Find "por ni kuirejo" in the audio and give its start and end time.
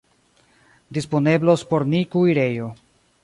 1.73-2.73